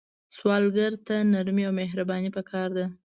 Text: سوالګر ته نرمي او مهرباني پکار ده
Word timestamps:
سوالګر 0.35 0.91
ته 1.07 1.15
نرمي 1.33 1.63
او 1.67 1.73
مهرباني 1.79 2.29
پکار 2.37 2.69
ده 2.77 2.85